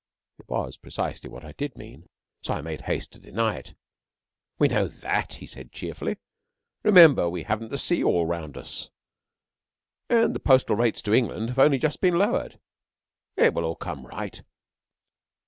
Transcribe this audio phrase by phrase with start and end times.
[0.39, 2.09] It was precisely what I did mean,
[2.41, 3.75] so I made haste to deny it.
[4.57, 6.17] 'We know that,' he said cheerfully.
[6.81, 8.89] 'Remember we haven't the sea all round us
[10.09, 12.59] and the postal rates to England have only just been lowered.
[13.37, 14.41] It will all come right.'